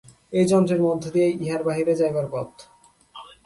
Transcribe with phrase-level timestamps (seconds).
[0.33, 2.51] এই যন্ত্রের মধ্য দিয়াই ইহার বাহিরে যাইবার পথ।